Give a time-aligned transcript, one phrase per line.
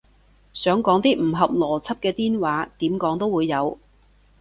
[0.55, 3.77] 想講啲唔合邏輯嘅癲話，點講都會有